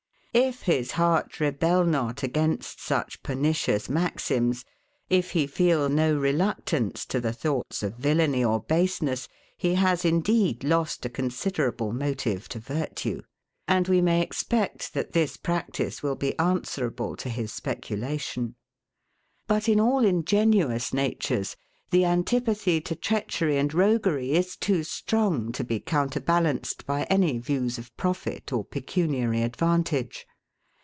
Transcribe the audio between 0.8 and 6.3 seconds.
heart rebel not against such pernicious maxims, if he feel no